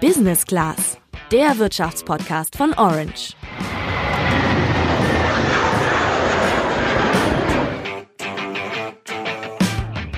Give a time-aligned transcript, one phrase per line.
[0.00, 0.96] Business Class,
[1.30, 3.34] der Wirtschaftspodcast von Orange.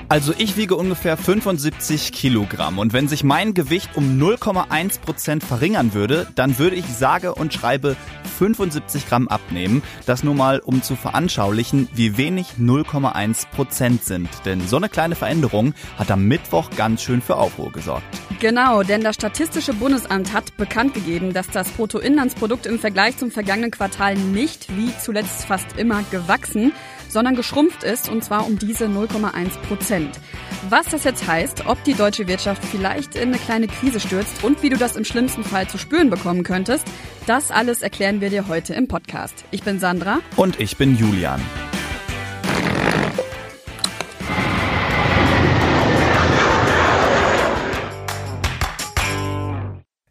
[0.08, 5.94] Also ich wiege ungefähr 75 Kilogramm und wenn sich mein Gewicht um 0,1 Prozent verringern
[5.94, 7.96] würde, dann würde ich sage und schreibe
[8.38, 9.83] 75 Gramm abnehmen.
[10.06, 14.28] Das nur mal, um zu veranschaulichen, wie wenig 0,1 Prozent sind.
[14.44, 18.21] Denn so eine kleine Veränderung hat am Mittwoch ganz schön für Aufruhr gesorgt.
[18.43, 23.70] Genau, denn das Statistische Bundesamt hat bekannt gegeben, dass das Bruttoinlandsprodukt im Vergleich zum vergangenen
[23.70, 26.73] Quartal nicht wie zuletzt fast immer gewachsen,
[27.09, 30.19] sondern geschrumpft ist, und zwar um diese 0,1 Prozent.
[30.69, 34.61] Was das jetzt heißt, ob die deutsche Wirtschaft vielleicht in eine kleine Krise stürzt und
[34.64, 36.84] wie du das im schlimmsten Fall zu spüren bekommen könntest,
[37.28, 39.45] das alles erklären wir dir heute im Podcast.
[39.52, 40.19] Ich bin Sandra.
[40.34, 41.41] Und ich bin Julian.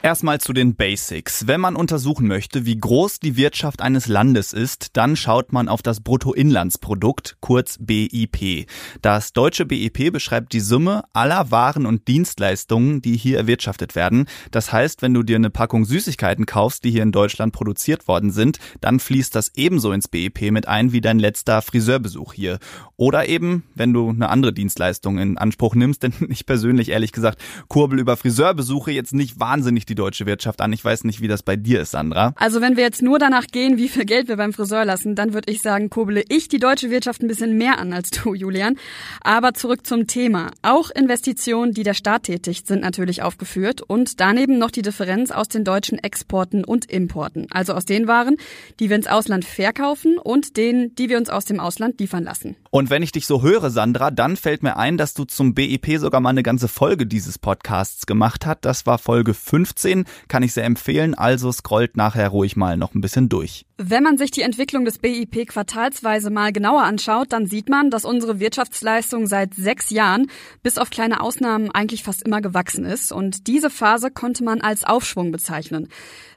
[0.04, 1.46] Erstmal zu den Basics.
[1.46, 5.84] Wenn man untersuchen möchte, wie groß die Wirtschaft eines Landes ist, dann schaut man auf
[5.84, 8.66] das Bruttoinlandsprodukt, kurz BIP.
[9.04, 14.26] Das deutsche BIP beschreibt die Summe aller Waren und Dienstleistungen, die hier erwirtschaftet werden.
[14.50, 18.32] Das heißt, wenn du dir eine Packung Süßigkeiten kaufst, die hier in Deutschland produziert worden
[18.32, 22.58] sind, dann fließt das ebenso ins BIP mit ein wie dein letzter Friseurbesuch hier.
[22.98, 27.40] Oder eben, wenn du eine andere Dienstleistung in Anspruch nimmst, denn ich persönlich ehrlich gesagt
[27.68, 30.72] kurbel über Friseurbesuche jetzt nicht wahnsinnig die deutsche Wirtschaft an.
[30.72, 32.34] Ich weiß nicht, wie das bei dir ist, Sandra.
[32.38, 35.34] Also wenn wir jetzt nur danach gehen, wie viel Geld wir beim Friseur lassen, dann
[35.34, 38.78] würde ich sagen, kurbele ich die deutsche Wirtschaft ein bisschen mehr an als du, Julian.
[39.22, 40.52] Aber zurück zum Thema.
[40.62, 45.50] Auch Investitionen, die der Staat tätigt, sind natürlich aufgeführt und daneben noch die Differenz aus
[45.50, 47.48] den deutschen Exporten und Importen.
[47.52, 48.38] Also aus den Waren,
[48.80, 52.56] die wir ins Ausland verkaufen und denen, die wir uns aus dem Ausland liefern lassen.
[52.70, 56.00] Und wenn ich dich so höre, Sandra, dann fällt mir ein, dass du zum BIP
[56.00, 58.60] sogar mal eine ganze Folge dieses Podcasts gemacht hast.
[58.62, 62.94] Das war Folge 15 15 kann ich sehr empfehlen, also scrollt nachher ruhig mal noch
[62.94, 63.66] ein bisschen durch.
[63.78, 68.06] Wenn man sich die Entwicklung des BIP quartalsweise mal genauer anschaut, dann sieht man, dass
[68.06, 70.28] unsere Wirtschaftsleistung seit sechs Jahren
[70.62, 73.12] bis auf kleine Ausnahmen eigentlich fast immer gewachsen ist.
[73.12, 75.88] Und diese Phase konnte man als Aufschwung bezeichnen.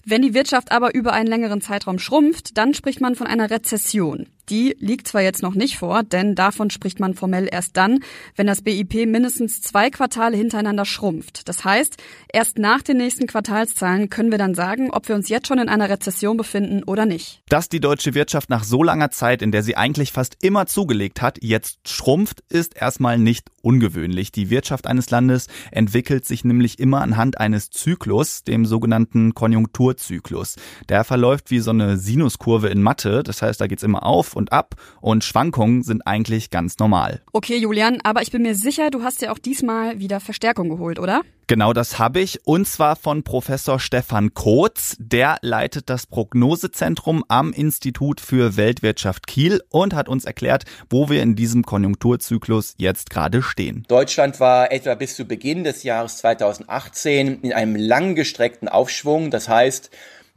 [0.04, 4.26] Wenn die Wirtschaft aber über einen längeren Zeitraum schrumpft, dann spricht man von einer Rezession.
[4.50, 8.00] Die liegt zwar jetzt noch nicht vor, denn davon spricht man formell erst dann,
[8.36, 11.48] wenn das BIP mindestens zwei Quartale hintereinander schrumpft.
[11.48, 11.96] Das heißt,
[12.32, 15.68] erst nach den nächsten Quartalszahlen können wir dann sagen, ob wir uns jetzt schon in
[15.68, 17.42] einer Rezession befinden oder nicht.
[17.48, 21.22] Dass die deutsche Wirtschaft nach so langer Zeit, in der sie eigentlich fast immer zugelegt
[21.22, 24.30] hat, jetzt schrumpft, ist erstmal nicht ungewöhnlich.
[24.30, 30.56] Die Wirtschaft eines Landes entwickelt sich nämlich immer anhand eines Zyklus, dem sogenannten Konjunkturzyklus.
[30.88, 34.52] Der verläuft wie so eine Sinuskurve in Mathe, das heißt, da geht's immer auf und
[34.52, 37.22] ab und Schwankungen sind eigentlich ganz normal.
[37.32, 40.98] Okay, Julian, aber ich bin mir sicher, du hast ja auch diesmal wieder Verstärkung geholt,
[40.98, 41.22] oder?
[41.46, 44.96] Genau das habe ich und zwar von Professor Stefan Kotz.
[44.98, 51.22] Der leitet das Prognosezentrum am Institut für Weltwirtschaft Kiel und hat uns erklärt, wo wir
[51.22, 53.84] in diesem Konjunkturzyklus jetzt gerade stehen.
[53.88, 59.30] Deutschland war etwa bis zu Beginn des Jahres 2018 in einem langgestreckten Aufschwung.
[59.30, 59.90] Das heißt,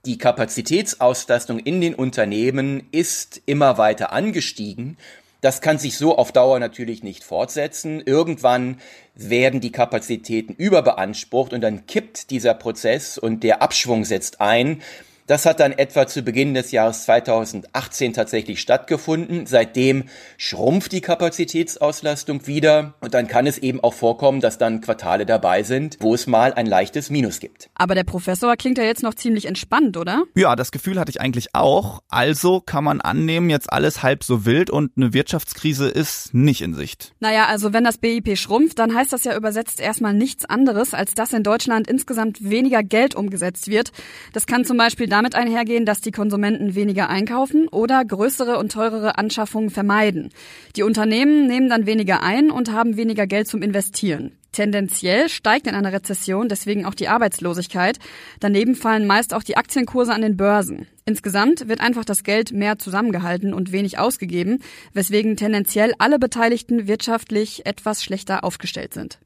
[0.08, 4.98] die Kapazitätsauslastung in den Unternehmen ist immer weiter angestiegen.
[5.42, 8.02] Das kann sich so auf Dauer natürlich nicht fortsetzen.
[8.06, 8.80] Irgendwann
[9.16, 14.82] werden die Kapazitäten überbeansprucht und dann kippt dieser Prozess und der Abschwung setzt ein.
[15.28, 19.46] Das hat dann etwa zu Beginn des Jahres 2018 tatsächlich stattgefunden.
[19.46, 20.06] Seitdem
[20.38, 25.64] schrumpft die Kapazitätsauslastung wieder und dann kann es eben auch vorkommen, dass dann Quartale dabei
[25.64, 27.70] sind, wo es mal ein leichtes Minus gibt.
[27.76, 30.24] Aber der Professor klingt ja jetzt noch ziemlich entspannt, oder?
[30.34, 32.00] Ja, das Gefühl hatte ich eigentlich auch.
[32.08, 36.74] Also kann man annehmen, jetzt alles halb so wild und eine Wirtschaftskrise ist nicht in
[36.74, 37.14] Sicht.
[37.20, 41.16] Naja, also wenn das BIP schrumpft, dann heißt das ja übersetzt erstmal nichts anderes, als
[41.16, 43.92] dass in Deutschland insgesamt weniger Geld umgesetzt wird.
[44.32, 49.18] Das kann zum Beispiel damit einhergehen, dass die Konsumenten weniger einkaufen oder größere und teurere
[49.18, 50.30] Anschaffungen vermeiden.
[50.76, 54.38] Die Unternehmen nehmen dann weniger ein und haben weniger Geld zum Investieren.
[54.52, 57.98] Tendenziell steigt in einer Rezession deswegen auch die Arbeitslosigkeit.
[58.40, 60.86] Daneben fallen meist auch die Aktienkurse an den Börsen.
[61.06, 64.60] Insgesamt wird einfach das Geld mehr zusammengehalten und wenig ausgegeben,
[64.94, 69.18] weswegen tendenziell alle Beteiligten wirtschaftlich etwas schlechter aufgestellt sind.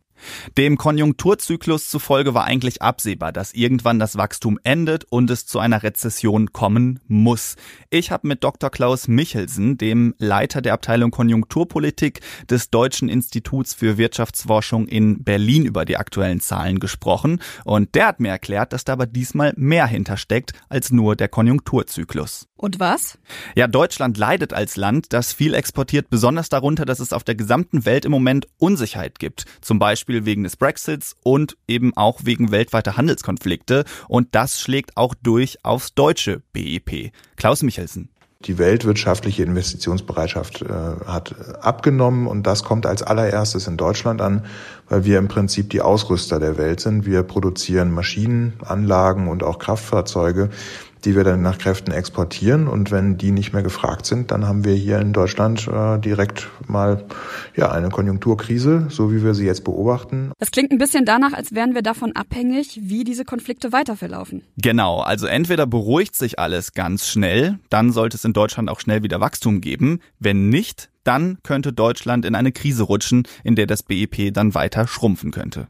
[0.57, 5.83] Dem Konjunkturzyklus zufolge war eigentlich absehbar, dass irgendwann das Wachstum endet und es zu einer
[5.83, 7.55] Rezession kommen muss.
[7.89, 8.69] Ich habe mit Dr.
[8.69, 15.85] Klaus Michelsen, dem Leiter der Abteilung Konjunkturpolitik des Deutschen Instituts für Wirtschaftsforschung in Berlin über
[15.85, 20.53] die aktuellen Zahlen gesprochen und der hat mir erklärt, dass da aber diesmal mehr hintersteckt
[20.69, 22.47] als nur der Konjunkturzyklus.
[22.61, 23.17] Und was?
[23.55, 27.85] Ja, Deutschland leidet als Land, das viel exportiert, besonders darunter, dass es auf der gesamten
[27.85, 29.45] Welt im Moment Unsicherheit gibt.
[29.61, 33.83] Zum Beispiel wegen des Brexits und eben auch wegen weltweiter Handelskonflikte.
[34.07, 37.11] Und das schlägt auch durch aufs deutsche BIP.
[37.35, 38.09] Klaus Michelsen.
[38.45, 40.67] Die weltwirtschaftliche Investitionsbereitschaft äh,
[41.05, 44.45] hat abgenommen und das kommt als allererstes in Deutschland an,
[44.89, 47.05] weil wir im Prinzip die Ausrüster der Welt sind.
[47.05, 50.49] Wir produzieren Maschinen, Anlagen und auch Kraftfahrzeuge,
[51.05, 52.67] die wir dann nach Kräften exportieren.
[52.67, 56.49] Und wenn die nicht mehr gefragt sind, dann haben wir hier in Deutschland äh, direkt
[56.67, 57.03] mal
[57.55, 60.31] ja eine Konjunkturkrise, so wie wir sie jetzt beobachten.
[60.39, 64.43] Das klingt ein bisschen danach, als wären wir davon abhängig, wie diese Konflikte weiterverlaufen.
[64.57, 69.03] Genau, also entweder beruhigt sich alles ganz schnell, dann sollte es in Deutschland auch schnell
[69.03, 69.99] wieder Wachstum geben.
[70.19, 74.87] Wenn nicht, dann könnte Deutschland in eine Krise rutschen, in der das BIP dann weiter
[74.87, 75.67] schrumpfen könnte.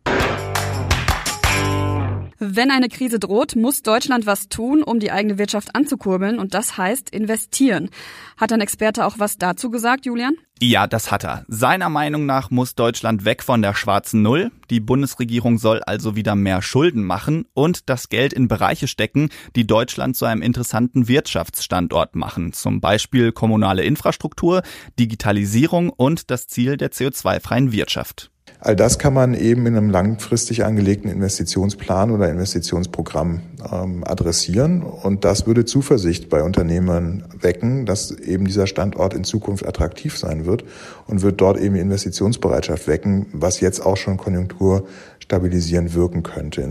[2.44, 6.76] Wenn eine Krise droht, muss Deutschland was tun, um die eigene Wirtschaft anzukurbeln und das
[6.76, 7.92] heißt investieren.
[8.36, 10.34] Hat ein Experte auch was dazu gesagt, Julian?
[10.60, 11.46] Ja, das hat er.
[11.48, 14.50] Seiner Meinung nach muss Deutschland weg von der schwarzen Null.
[14.72, 19.68] Die Bundesregierung soll also wieder mehr Schulden machen und das Geld in Bereiche stecken, die
[19.68, 22.54] Deutschland zu einem interessanten Wirtschaftsstandort machen.
[22.54, 24.64] Zum Beispiel kommunale Infrastruktur,
[25.00, 28.32] Digitalisierung und das Ziel der CO2-freien Wirtschaft.
[28.64, 33.42] All das kann man eben in einem langfristig angelegten Investitionsplan oder Investitionsprogramm
[33.72, 34.84] ähm, adressieren.
[34.84, 40.46] Und das würde Zuversicht bei Unternehmern wecken, dass eben dieser Standort in Zukunft attraktiv sein
[40.46, 40.64] wird
[41.08, 46.68] und wird dort eben Investitionsbereitschaft wecken, was jetzt auch schon konjunkturstabilisierend wirken könnte.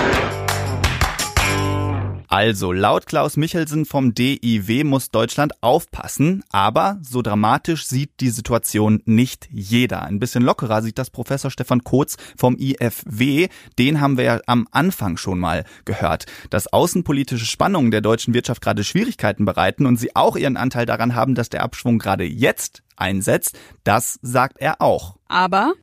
[2.32, 9.02] Also, laut Klaus Michelsen vom DIW muss Deutschland aufpassen, aber so dramatisch sieht die Situation
[9.04, 10.04] nicht jeder.
[10.04, 13.48] Ein bisschen lockerer sieht das Professor Stefan Kotz vom IFW.
[13.80, 16.26] Den haben wir ja am Anfang schon mal gehört.
[16.50, 21.16] Dass außenpolitische Spannungen der deutschen Wirtschaft gerade Schwierigkeiten bereiten und sie auch ihren Anteil daran
[21.16, 25.16] haben, dass der Abschwung gerade jetzt einsetzt, das sagt er auch.
[25.28, 25.74] Aber?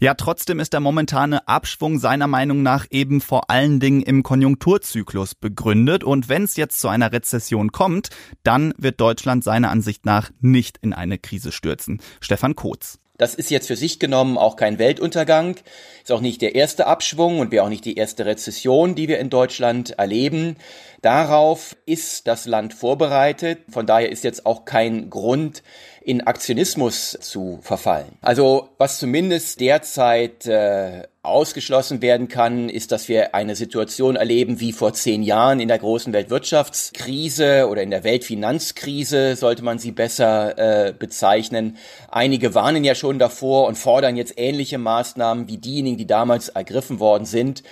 [0.00, 5.34] Ja, trotzdem ist der momentane Abschwung seiner Meinung nach eben vor allen Dingen im Konjunkturzyklus
[5.34, 6.04] begründet.
[6.04, 8.08] Und wenn es jetzt zu einer Rezession kommt,
[8.42, 12.00] dann wird Deutschland seiner Ansicht nach nicht in eine Krise stürzen.
[12.20, 12.98] Stefan Kotz.
[13.16, 15.54] Das ist jetzt für sich genommen auch kein Weltuntergang,
[16.02, 19.20] ist auch nicht der erste Abschwung und wäre auch nicht die erste Rezession, die wir
[19.20, 20.56] in Deutschland erleben.
[21.00, 23.60] Darauf ist das Land vorbereitet.
[23.70, 25.62] Von daher ist jetzt auch kein Grund,
[26.02, 28.18] in Aktionismus zu verfallen.
[28.20, 34.72] Also was zumindest derzeit äh, ausgeschlossen werden kann, ist, dass wir eine Situation erleben wie
[34.72, 40.88] vor zehn Jahren in der großen Weltwirtschaftskrise oder in der Weltfinanzkrise, sollte man sie besser
[40.88, 41.76] äh, bezeichnen.
[42.10, 47.00] Einige warnen ja schon davor und fordern jetzt ähnliche Maßnahmen wie diejenigen, die damals ergriffen
[47.00, 47.62] worden sind.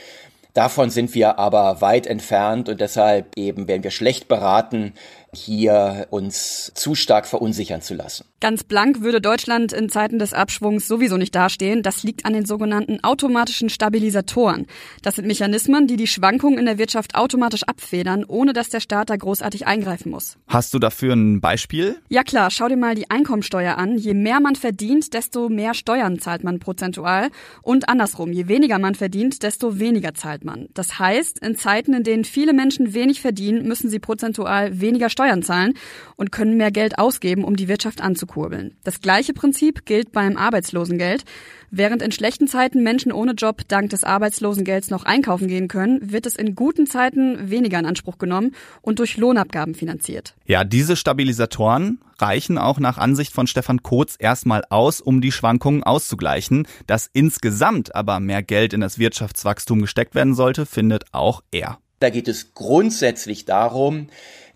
[0.54, 4.92] Davon sind wir aber weit entfernt und deshalb eben werden wir schlecht beraten,
[5.34, 8.26] hier uns zu stark verunsichern zu lassen.
[8.40, 11.82] Ganz blank würde Deutschland in Zeiten des Abschwungs sowieso nicht dastehen.
[11.82, 14.66] Das liegt an den sogenannten automatischen Stabilisatoren.
[15.00, 19.08] Das sind Mechanismen, die die Schwankungen in der Wirtschaft automatisch abfedern, ohne dass der Staat
[19.08, 20.36] da großartig eingreifen muss.
[20.48, 21.96] Hast du dafür ein Beispiel?
[22.10, 23.96] Ja klar, schau dir mal die Einkommensteuer an.
[23.96, 27.30] Je mehr man verdient, desto mehr Steuern zahlt man prozentual.
[27.62, 30.68] Und andersrum, je weniger man verdient, desto weniger zahlt man.
[30.74, 35.21] Das heißt, in Zeiten, in denen viele Menschen wenig verdienen, müssen sie prozentual weniger Steuern
[35.22, 35.74] Steuern zahlen
[36.16, 38.76] und können mehr Geld ausgeben, um die Wirtschaft anzukurbeln.
[38.82, 41.24] Das gleiche Prinzip gilt beim Arbeitslosengeld.
[41.70, 46.26] Während in schlechten Zeiten Menschen ohne Job dank des Arbeitslosengelds noch einkaufen gehen können, wird
[46.26, 50.34] es in guten Zeiten weniger in Anspruch genommen und durch Lohnabgaben finanziert.
[50.44, 55.84] Ja, diese Stabilisatoren reichen auch nach Ansicht von Stefan Kotz erstmal aus, um die Schwankungen
[55.84, 56.66] auszugleichen.
[56.86, 61.78] Dass insgesamt aber mehr Geld in das Wirtschaftswachstum gesteckt werden sollte, findet auch er.
[62.00, 64.08] Da geht es grundsätzlich darum,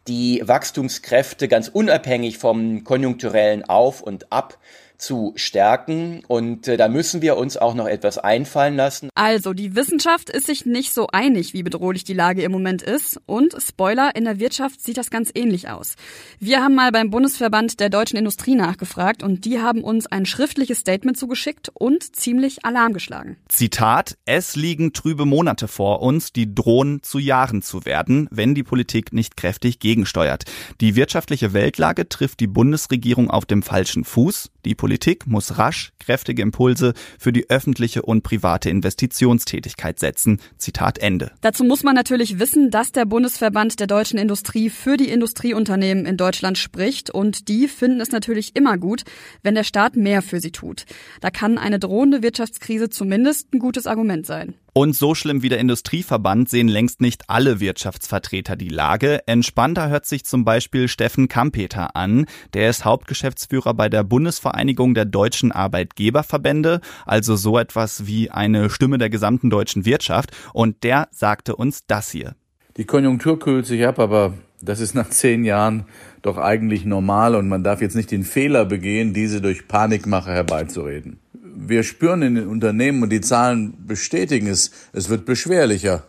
[0.08, 4.58] die Wachstumskräfte ganz unabhängig vom konjunkturellen Auf und Ab
[4.98, 6.22] zu stärken.
[6.28, 9.08] Und äh, da müssen wir uns auch noch etwas einfallen lassen.
[9.14, 13.20] Also, die Wissenschaft ist sich nicht so einig, wie bedrohlich die Lage im Moment ist.
[13.26, 15.96] Und Spoiler, in der Wirtschaft sieht das ganz ähnlich aus.
[16.38, 20.78] Wir haben mal beim Bundesverband der deutschen Industrie nachgefragt und die haben uns ein schriftliches
[20.78, 23.36] Statement zugeschickt und ziemlich Alarm geschlagen.
[23.48, 28.62] Zitat, es liegen trübe Monate vor uns, die drohen zu Jahren zu werden, wenn die
[28.62, 30.44] Politik nicht kräftig gegensteuert.
[30.80, 34.50] Die wirtschaftliche Weltlage trifft die Bundesregierung auf dem falschen Fuß.
[34.64, 40.40] Die Politik muss rasch kräftige Impulse für die öffentliche und private Investitionstätigkeit setzen.
[40.58, 41.32] Zitat Ende.
[41.40, 46.16] Dazu muss man natürlich wissen, dass der Bundesverband der deutschen Industrie für die Industrieunternehmen in
[46.16, 49.02] Deutschland spricht und die finden es natürlich immer gut,
[49.42, 50.84] wenn der Staat mehr für sie tut.
[51.20, 54.54] Da kann eine drohende Wirtschaftskrise zumindest ein gutes Argument sein.
[54.76, 59.26] Und so schlimm wie der Industrieverband sehen längst nicht alle Wirtschaftsvertreter die Lage.
[59.26, 62.26] Entspannter hört sich zum Beispiel Steffen Kampeter an.
[62.52, 68.98] Der ist Hauptgeschäftsführer bei der Bundesvereinigung der deutschen Arbeitgeberverbände, also so etwas wie eine Stimme
[68.98, 70.36] der gesamten deutschen Wirtschaft.
[70.52, 72.34] Und der sagte uns das hier.
[72.76, 75.86] Die Konjunktur kühlt sich ab, aber das ist nach zehn Jahren
[76.20, 81.18] doch eigentlich normal und man darf jetzt nicht den Fehler begehen, diese durch Panikmache herbeizureden
[81.56, 86.04] wir spüren in den Unternehmen und die Zahlen bestätigen es, es wird beschwerlicher.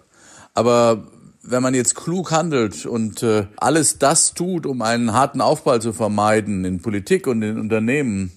[0.53, 1.07] Aber
[1.43, 5.93] wenn man jetzt klug handelt und äh, alles das tut, um einen harten Aufball zu
[5.93, 8.31] vermeiden in Politik und in Unternehmen,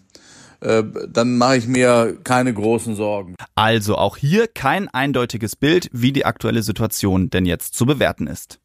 [0.61, 3.35] äh, dann mache ich mir keine großen Sorgen.
[3.55, 8.61] Also auch hier kein eindeutiges Bild, wie die aktuelle Situation denn jetzt zu bewerten ist.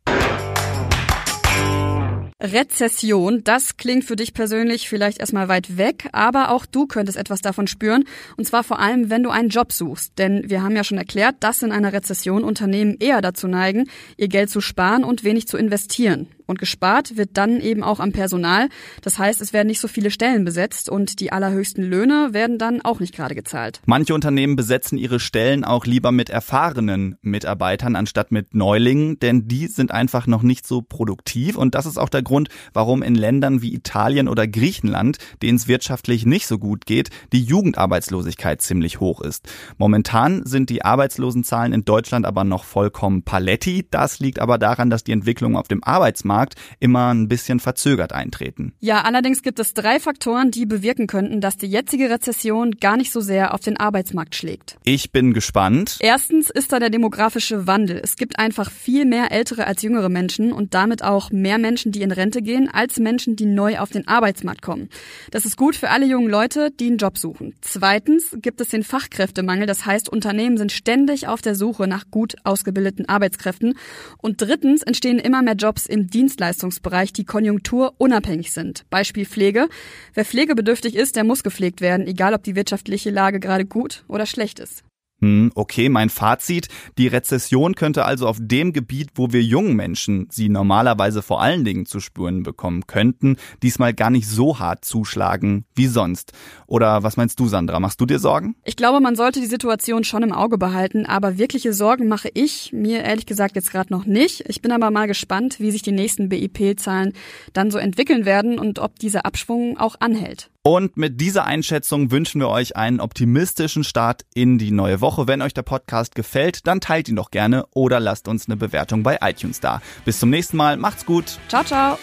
[2.42, 7.40] Rezession, das klingt für dich persönlich vielleicht erstmal weit weg, aber auch du könntest etwas
[7.40, 8.04] davon spüren.
[8.36, 10.18] Und zwar vor allem, wenn du einen Job suchst.
[10.18, 14.28] Denn wir haben ja schon erklärt, dass in einer Rezession Unternehmen eher dazu neigen, ihr
[14.28, 16.28] Geld zu sparen und wenig zu investieren.
[16.46, 18.70] Und gespart wird dann eben auch am Personal.
[19.02, 22.82] Das heißt, es werden nicht so viele Stellen besetzt und die allerhöchsten Löhne werden dann
[22.82, 23.82] auch nicht gerade gezahlt.
[23.86, 29.68] Manche Unternehmen besetzen ihre Stellen auch lieber mit erfahrenen Mitarbeitern anstatt mit Neulingen, denn die
[29.68, 31.58] sind einfach noch nicht so produktiv.
[31.58, 35.68] Und das ist auch der Grund, warum in Ländern wie Italien oder Griechenland, denen es
[35.68, 39.48] wirtschaftlich nicht so gut geht, die Jugendarbeitslosigkeit ziemlich hoch ist.
[39.78, 43.88] Momentan sind die Arbeitslosenzahlen in Deutschland aber noch vollkommen paletti.
[43.90, 48.14] Das liegt aber daran, dass die Entwicklung auf dem Arbeitsmarkt Arbeitsmarkt immer ein bisschen verzögert
[48.14, 48.74] eintreten.
[48.80, 53.12] Ja, allerdings gibt es drei Faktoren, die bewirken könnten, dass die jetzige Rezession gar nicht
[53.12, 54.78] so sehr auf den Arbeitsmarkt schlägt.
[54.84, 55.98] Ich bin gespannt.
[56.00, 58.00] Erstens ist da der demografische Wandel.
[58.04, 62.02] Es gibt einfach viel mehr ältere als jüngere Menschen und damit auch mehr Menschen, die
[62.02, 64.90] in Rente gehen, als Menschen, die neu auf den Arbeitsmarkt kommen.
[65.32, 67.56] Das ist gut für alle jungen Leute, die einen Job suchen.
[67.62, 69.66] Zweitens gibt es den Fachkräftemangel.
[69.68, 73.78] Das heißt, Unternehmen sind ständig auf der Suche nach gut ausgebildeten Arbeitskräften.
[74.18, 78.90] Und drittens entstehen immer mehr Jobs im Dienst Dienstleistungsbereich, die konjunkturunabhängig sind.
[78.90, 79.68] Beispiel Pflege.
[80.16, 84.26] Wer pflegebedürftig ist, der muss gepflegt werden, egal ob die wirtschaftliche Lage gerade gut oder
[84.26, 84.84] schlecht ist.
[85.22, 86.68] Hm, okay, mein Fazit.
[86.98, 91.64] Die Rezession könnte also auf dem Gebiet, wo wir jungen Menschen sie normalerweise vor allen
[91.64, 96.34] Dingen zu spüren bekommen könnten, diesmal gar nicht so hart zuschlagen wie sonst.
[96.68, 97.80] Oder was meinst du, Sandra?
[97.80, 98.56] Machst du dir Sorgen?
[98.66, 102.74] Ich glaube, man sollte die Situation schon im Auge behalten, aber wirkliche Sorgen mache ich
[102.74, 104.44] mir ehrlich gesagt jetzt gerade noch nicht.
[104.50, 107.14] Ich bin aber mal gespannt, wie sich die nächsten BIP-Zahlen
[107.54, 110.50] dann so entwickeln werden und ob dieser Abschwung auch anhält.
[110.68, 115.28] Und mit dieser Einschätzung wünschen wir euch einen optimistischen Start in die neue Woche.
[115.28, 119.04] Wenn euch der Podcast gefällt, dann teilt ihn doch gerne oder lasst uns eine Bewertung
[119.04, 119.80] bei iTunes da.
[120.06, 120.78] Bis zum nächsten Mal.
[120.78, 121.38] Macht's gut.
[121.50, 122.00] Ciao, ciao.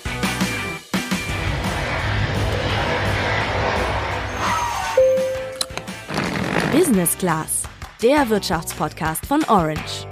[6.71, 7.65] Business Class,
[8.01, 10.07] der Wirtschaftspodcast von Orange.